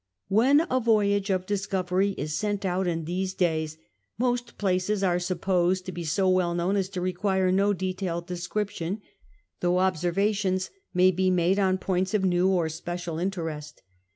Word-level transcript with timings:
When 0.29 0.65
a 0.67 0.79
voyage 0.79 1.29
of 1.29 1.45
discovery 1.45 2.13
is 2.17 2.33
sent 2.35 2.65
out 2.65 2.87
in 2.87 3.05
these 3.05 3.35
days, 3.35 3.77
most 4.17 4.57
places 4.57 5.03
are 5.03 5.19
supposed 5.19 5.85
to 5.85 5.91
be 5.91 6.03
so 6.03 6.27
well 6.27 6.55
known 6.55 6.75
as 6.75 6.89
to 6.89 7.01
require 7.01 7.51
no 7.51 7.71
detailed 7.71 8.25
description, 8.25 9.01
though 9.59 9.77
observations 9.77 10.71
may 10.91 11.11
be 11.11 11.29
made 11.29 11.59
on 11.59 11.77
points 11.77 12.15
of 12.15 12.23
new 12.25 12.49
or 12.49 12.67
special 12.67 13.19
interest. 13.19 13.83